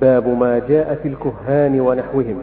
[0.00, 2.38] باب ما جاء في الكهان ونحوهم.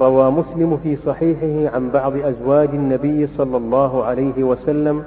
[0.00, 5.04] روى مسلم في صحيحه عن بعض أزواج النبي صلى الله عليه وسلم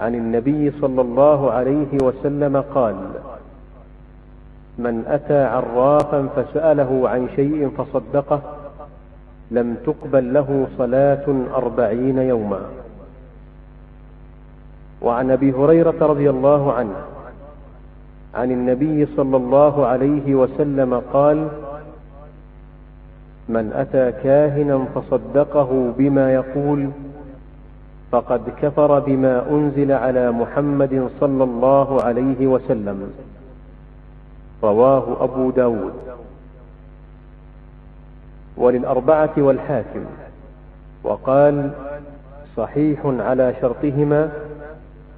[0.00, 2.96] عن النبي صلى الله عليه وسلم قال
[4.78, 8.40] من أتى عرافا فسأله عن شيء فصدقه
[9.50, 12.60] لم تقبل له صلاة أربعين يوما.
[15.02, 16.94] وعن أبي هريرة رضي الله عنه
[18.34, 21.48] عن النبي صلى الله عليه وسلم قال
[23.48, 26.90] من أتى كاهنا فصدقه بما يقول
[28.12, 33.12] فقد كفر بما أنزل على محمد صلى الله عليه وسلم.
[34.62, 35.94] رواه أبو داود.
[38.56, 40.04] وللأربعة والحاكم.
[41.04, 41.70] وقال
[42.56, 44.30] صحيح على شرطهما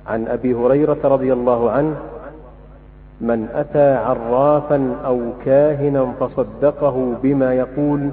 [0.06, 1.97] عن أبي هريرة رضي الله عنه
[3.20, 8.11] من أتى عرافا أو كاهنا فصدقه بما يقول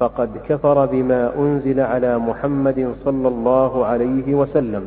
[0.00, 4.84] فقد كفر بما أنزل على محمد صلى الله عليه وسلم.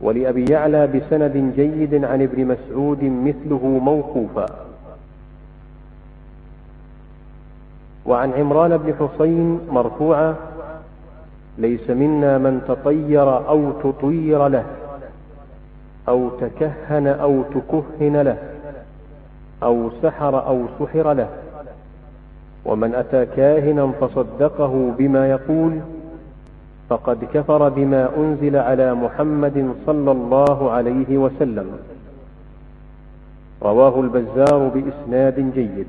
[0.00, 4.46] ولأبي يعلى بسند جيد عن ابن مسعود مثله موقوفا.
[8.06, 10.34] وعن عمران بن حصين مرفوعا
[11.58, 14.64] ليس منا من تطير أو تطير له.
[16.08, 18.38] أو تكهن أو تكهن له
[19.62, 21.28] أو سحر أو سحر له.
[22.64, 25.80] ومن أتى كاهنا فصدقه بما يقول
[26.88, 31.66] فقد كفر بما أنزل على محمد صلى الله عليه وسلم.
[33.62, 35.86] رواه البزار بإسناد جيد.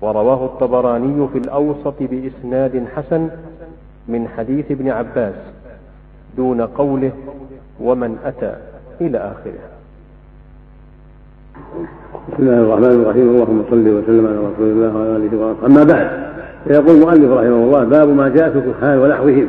[0.00, 3.30] ورواه الطبراني في الأوسط بإسناد حسن
[4.08, 5.34] من حديث ابن عباس
[6.36, 7.12] دون قوله
[7.80, 8.71] ومن أتى.
[9.06, 9.52] إلى اخره
[12.32, 13.28] بسم الله الرحمن الرحيم.
[13.28, 15.66] اللهم صل وسلم على رسول الله وعلى آله وصحبه.
[15.66, 16.10] أما بعد
[16.64, 19.48] فيقول المؤلف رحمه الله باب ما جاء في الكهان ونحوهم.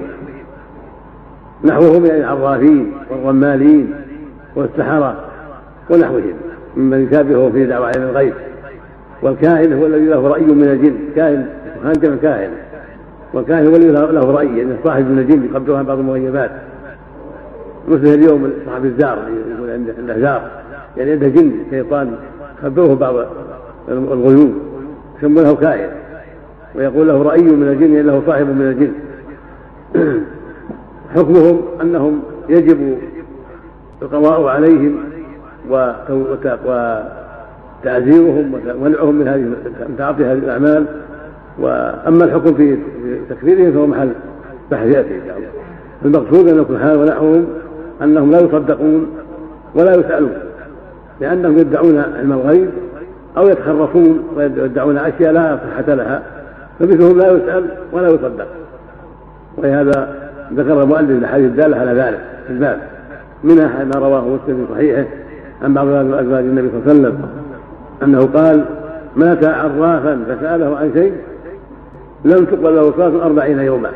[1.63, 3.93] نحوهم يعني العرافين والرمالين
[4.55, 5.15] والسحرة
[5.89, 6.33] ونحوهم.
[6.77, 8.33] ممن يشابهه في دعوة علم الغيب.
[9.21, 10.95] والكاهن هو الذي له رأي من الجن.
[11.15, 11.47] كاهن
[11.83, 12.51] كهان جمع كاهن
[13.33, 16.51] والكاهن هو الذي له رأي يعني صاحب من الجن يقدرها بعض المغيبات.
[17.87, 19.17] مثل اليوم صاحب الزار
[19.57, 20.51] يقول عنده زار
[20.97, 22.15] يعني عنده جن شيطان
[22.63, 23.15] خبره بعض
[23.89, 24.53] الغيوب
[25.17, 25.89] يسمونه كاهن
[26.75, 28.93] ويقول له رأي من الجن له صاحب من الجن.
[31.15, 32.97] حكمهم أنهم يجب
[34.01, 34.95] القضاء عليهم
[37.83, 39.41] وتعزيرهم ومنعهم من هذه
[39.89, 40.85] من تعاطي هذه الأعمال.
[41.59, 42.77] وأما الحكم في
[43.29, 44.11] تكفيرهم فهو محل
[44.71, 45.49] بحث يأتي إن شاء الله.
[46.05, 47.45] المقصود أن الكهان ونحوهم
[48.03, 49.07] أنهم لا يصدقون
[49.75, 50.33] ولا يسألون
[51.21, 52.69] لأنهم يدعون علم الغيب
[53.37, 56.23] أو يتخرصون ويدعون أشياء لا صحة لها
[56.79, 58.47] فمثلهم لا يسأل ولا يصدق.
[59.57, 62.79] ولهذا ذكر المؤلف الأحاديث الدالة على ذلك في الباب.
[63.43, 65.05] منها ما رواه مسلم في صحيحه
[65.61, 67.29] عن بعض أزواج النبي صلى الله عليه وسلم
[68.03, 68.65] أنه قال
[69.15, 71.13] مات عرافا فسأله عن شيء
[72.25, 73.89] لم تقبل له صلاة أربعين يوما.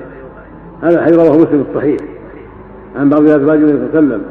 [0.82, 1.98] هذا الحديث رواه مسلم الصحيح.
[2.98, 4.22] عن بعض أزواج النبي صلى الله عليه وسلم.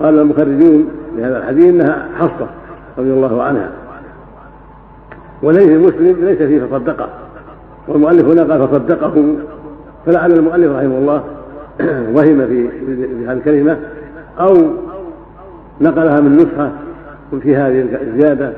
[0.00, 2.46] قال المخرجون لهذا الحديث إنها حصه
[2.98, 3.70] رضي الله عنها.
[5.42, 7.08] وليس مسلم ليس فيه فصدقه.
[7.88, 9.34] والمؤلف هنا قال فصدقه
[10.06, 11.24] فلعل المؤلف رحمه الله
[12.16, 12.68] وهم في
[13.26, 13.76] هذه الكلمة
[14.40, 14.54] أو
[15.80, 16.70] نقلها من نسخة
[17.42, 18.52] في هذه الزيادة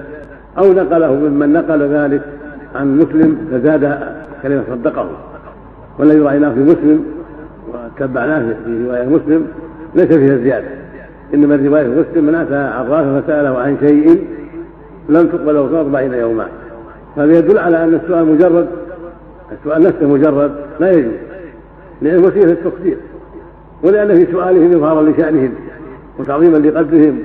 [0.58, 2.22] أو نقله ممن نقل ذلك
[2.74, 3.98] عن مسلم فزاد
[4.42, 5.10] كلمة صدقه.
[5.98, 7.04] والذي رأيناه في مسلم
[7.96, 9.46] وتبعناه في رواية مسلم
[9.94, 10.68] ليس فيها زيادة.
[11.34, 14.26] إنما الرواية مسلم من أتى عرافة فسأله عن شيء
[15.08, 16.46] لم تقبل له أربعين يوما
[17.16, 18.68] هذا يدل على أن السؤال مجرد
[19.52, 21.12] السؤال نفسه مجرد لا يجوز.
[22.02, 22.98] لأن وسيلة التصديق
[23.82, 25.54] ولأن في سؤالهم إظهارا لشأنهم
[26.18, 27.18] وتعظيما لقدرهم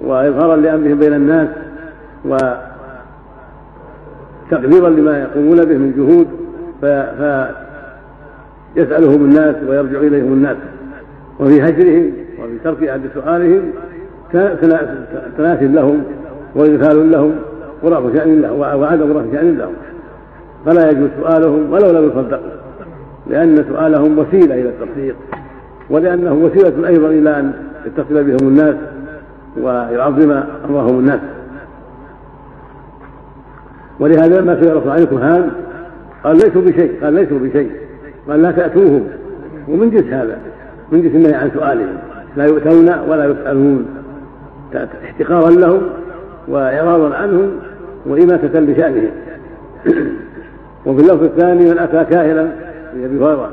[0.00, 1.48] وإظهارا لأمرهم بين الناس
[4.50, 6.26] وتقديرا لما يقومون به من جهود
[8.74, 10.56] فيسألهم الناس ويرجع إليهم الناس.
[11.40, 13.62] وفي هجرهم وفي ترك أحد سؤالهم
[15.38, 16.02] تناس لهم
[16.54, 17.32] وإغفال لهم
[17.82, 19.72] ورفع شأن لهم وعدم رفع شأن لهم.
[20.66, 22.50] فلا يجوز سؤالهم ولو لم يصدقوا
[23.26, 25.16] لأن سؤالهم وسيلة إلى التصديق
[25.90, 27.52] ولأنه وسيلة أيضا إلى أن
[27.86, 28.74] يتصل بهم الناس
[29.56, 31.20] ويعظم أمرهم الناس.
[34.00, 35.50] ولهذا لما سئل الرسول عن الكهان
[36.24, 37.70] قال ليسوا بشيء قال ليسوا بشيء.
[38.30, 39.08] قال لا تأتوهم.
[39.68, 40.38] ومن جنس هذا؟
[40.92, 41.96] من جنس النهي عن سؤالهم.
[42.36, 43.86] لا يؤتون ولا يسألون.
[45.04, 45.80] احتقارا لهم
[46.48, 47.50] وإعراضا عنهم
[48.06, 49.10] وإماتة لشأنهم.
[50.86, 52.52] وفي اللفظ الثاني من أتى كاهنا
[52.92, 53.50] في أبي هريرة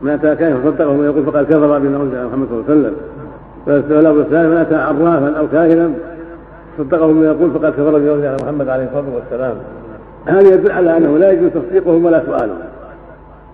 [0.00, 2.94] من أتى كاهنا فصدقه ويقول فقد كفر بما أنزل محمد صلى الله عليه وسلم.
[3.66, 5.90] واللفظ الثاني من أتى عرافا أو كاهنا
[6.78, 9.54] صدقه بما يقول فقد كفر بما أنزل محمد عليه الصلاة والسلام.
[10.26, 12.58] هذا يدل على أنه لا يجوز تصديقهم ولا سؤالهم.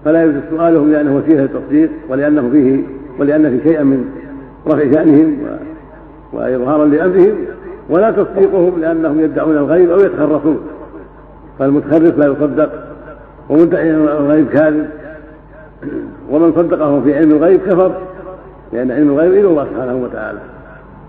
[0.07, 2.83] فلا يجوز سؤالهم لأنه وسيلة للتصديق ولأنه فيه
[3.19, 4.05] ولأن في شيئا من
[4.67, 5.37] رفع شأنهم
[6.33, 7.35] وإظهارا لأمرهم
[7.89, 10.61] ولا تصديقهم لأنهم يدعون الغيب أو يتخرصون
[11.59, 12.71] فالمتخرص لا يصدق
[13.49, 14.89] ومدعي الغيب كاذب.
[16.31, 17.93] ومن صدقه في علم الغيب كفر
[18.73, 20.39] لأن علم الغيب إلى الله سبحانه وتعالى.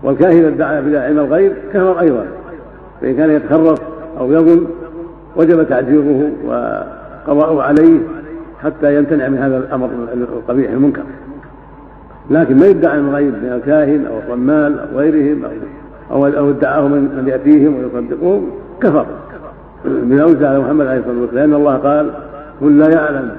[0.02, 2.26] والكاهن ادعى بلا علم الغيب كفر أيضا.
[3.00, 3.78] فإن كان يتخرص
[4.20, 4.66] أو يظن
[5.36, 7.98] وجب تعذيره وقضاؤه عليه.
[8.62, 11.02] حتى يمتنع من هذا الأمر القبيح المنكر.
[12.30, 15.42] لكن ما يدعي علم الغيب من الكاهن أو الرمال أو غيرهم
[16.10, 18.50] أو أو ادعاه من يأتيهم ويصدقهم
[18.80, 19.06] كفر.
[19.84, 22.10] من أوزع على محمد عليه الصلاة والسلام لأن الله قال
[22.60, 23.30] قل لا يعلم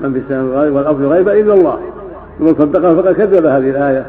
[0.00, 1.78] من في السماء والأرض غيبا إلا الله.
[2.40, 4.06] ومن صدقه فقد كذب هذه الآية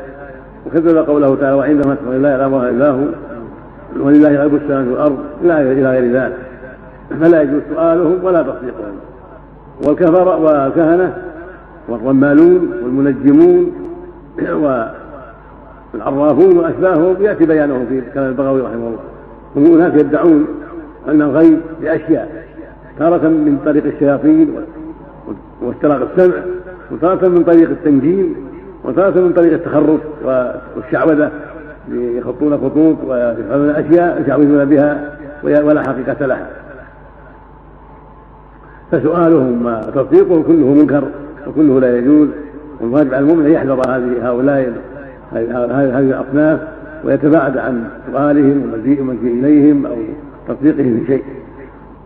[0.65, 3.03] وكذب قوله تعالى وعندما تقول لا يعلمها إلا هو
[3.99, 6.37] ولله غيب السماوات والأرض إلى غير ذلك
[7.21, 8.95] فلا يجوز سؤالهم ولا تصديقهم.
[9.83, 11.17] والكفر والكهنة
[11.89, 13.71] والرمالون والمنجمون
[15.93, 18.99] والعرافون وأشباههم يأتي بيانهم في كلام البغوي رحمه الله.
[19.55, 20.47] هم هناك يدعون
[21.07, 22.45] أن الغيب بأشياء
[22.99, 24.55] تارة من طريق الشياطين
[25.61, 26.35] واستراق السمع
[26.91, 28.35] وتارة من طريق التنجيم
[28.83, 29.99] وتارة من طريق التخرف
[30.75, 31.31] والشعوذة
[31.91, 36.47] يخطون خطوط ويفعلون أشياء يشعوذون بها ولا حقيقة لها.
[38.91, 41.03] فسؤالهم وتصديقهم كله منكر
[41.47, 42.27] وكله لا يجوز.
[42.81, 44.73] والواجب على المؤمن أن يحذر هذه هؤلاء
[45.33, 46.59] هذه الأصناف
[47.03, 49.95] ويتباعد عن سؤالهم ومجيء إليهم أو
[50.47, 51.23] تصديقهم بشيء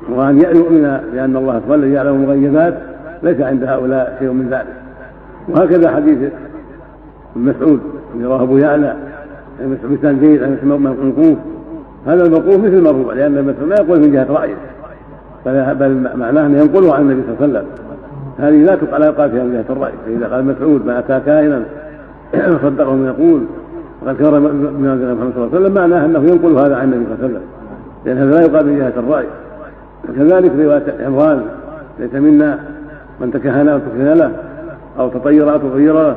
[0.09, 2.79] وأن يؤمن بأن الله سبحانه الذي يعلم المغيبات
[3.23, 4.75] ليس عند هؤلاء شيء من ذلك.
[5.49, 6.17] وهكذا حديث
[7.35, 7.79] ابن مسعود
[8.15, 8.95] الذي رواه أبو يعلى
[9.89, 11.37] مثال جيد عن الموقوف
[12.07, 14.55] هذا الموقوف مثل المرفوع لأن ابن مسعود لا يقول من جهة رأيه.
[15.45, 17.65] بل معناه أنه ينقله عن النبي صلى الله عليه وسلم.
[18.39, 19.91] هذه لا لا يقال فيها من جهة الرأي.
[20.05, 21.63] فإذا قال مسعود ما اتى كائنا
[22.33, 23.41] وصدقه من يقول.
[24.01, 25.73] وقد كفر بما محمد صلى الله عليه وسلم.
[25.73, 27.41] معناه أنه ينقل هذا عن النبي صلى الله عليه وسلم.
[28.05, 29.25] لأن هذا لا يقال من جهة الرأي.
[30.09, 31.41] وكذلك رواية عمران.
[31.99, 32.59] ليس منا
[33.21, 34.31] من تكهن أو تكهن له
[34.99, 36.15] أو تطير أو تطير له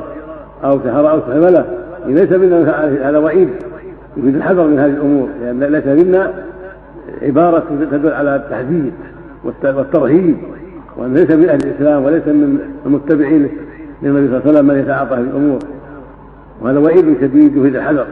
[0.63, 1.65] أو سحر أو سحر له
[2.07, 3.49] ليس منا هذا وعيد.
[4.17, 5.27] يريد الحذر من هذه الأمور.
[5.41, 6.31] لأن ليس منا
[7.21, 8.93] عبارة تدل على التحديد
[9.43, 10.37] والترهيب
[10.97, 13.49] وأن ليس من أهل الإسلام وليس من المتبعين
[14.01, 15.59] للنبي صلى الله عليه وسلم من يتعاطى في الأمور.
[16.61, 18.05] وهذا وعيد شديد يفيد الحذر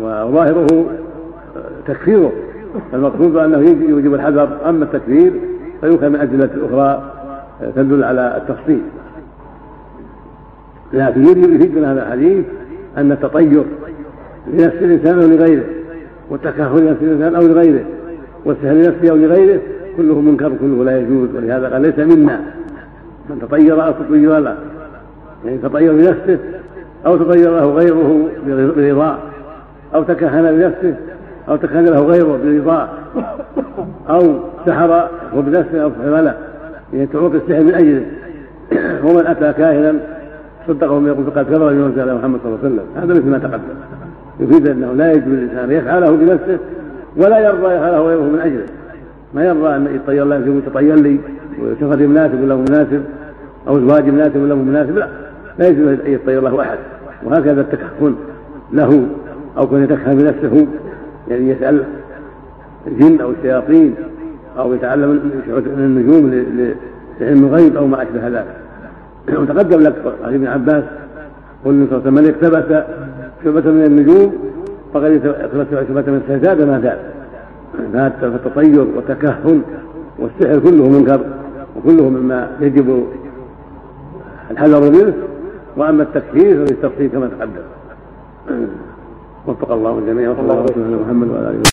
[0.00, 0.86] وظاهره
[1.86, 2.32] تكفيره.
[2.94, 3.58] المقصود أنه
[3.88, 5.32] يوجب الحذر أما التكفير
[5.80, 7.12] فيؤخذ من أدلة أخرى
[7.76, 8.80] تدل على التفصيل.
[10.92, 12.44] لكن يفيد من هذا الحديث
[12.96, 13.64] أن التطير
[14.46, 15.64] لنفس الإنسان أو لغيره
[16.30, 17.84] والتكهن لنفس الإنسان أو لغيره.
[18.44, 19.60] والسهل لنفسه أو لغيره
[19.96, 22.40] كله منكر كله لا يجوز ولهذا قال ليس منا.
[23.30, 24.56] من تطير أو تطير له
[25.44, 26.38] يعني تطير بنفسه
[27.06, 28.28] أو تطير له غيره
[28.76, 29.18] برضاه
[29.94, 30.94] أو تكهن بنفسه
[31.48, 32.88] أو تكهن له غيره برضاه
[34.08, 36.34] أو سحر هو بنفسه أو سحر له.
[36.92, 38.06] يعني تعوق السحر من أجله.
[39.04, 39.94] ومن أتى كاهنا
[40.68, 42.84] صدقه يقول فقد كفر بما أنزل محمد صلى الله عليه وسلم.
[42.96, 43.62] هذا مثل ما تقدم.
[44.40, 46.58] يفيد أنه لا يجوز الإنسان يفعله بنفسه
[47.16, 48.66] ولا يرضى يفعله غيره من أجله.
[49.34, 51.18] ما يرضى أن يطير له يقول تطير لي
[51.62, 53.04] وسفري مناسب ولا مناسب
[53.68, 55.08] أو زواجي مناسب ولا مناسب لا.
[55.58, 56.78] لا يجوز أن يطير له أحد.
[57.24, 58.14] وهكذا التكهن
[58.72, 59.06] له
[59.58, 60.66] أو كان يتكهن بنفسه
[61.28, 61.84] يعني يسأل
[62.86, 63.94] الجن أو الشياطين
[64.58, 66.30] أو يتعلم من النجوم
[67.20, 68.46] لعلم الغيب أو ما أشبه ذلك.
[69.28, 70.84] وتقدم لك عن ابن عباس
[71.64, 72.84] قل النبي صلى الله عليه وسلم من اقتبس
[73.44, 74.49] شعبة من النجوم
[74.94, 75.20] فقد
[75.70, 76.98] شعبة من السجاد ما
[77.92, 79.62] زاد فالتطير والتكهن
[80.18, 81.20] والسحر كله منكر
[81.76, 83.06] وكله مما يجب
[84.50, 85.14] الحذر منه.
[85.76, 87.62] وأما التكفير فللتفصيل كما تقدم.
[89.46, 91.62] وفق الله الجميع وصلى الله على محمد وعلى آله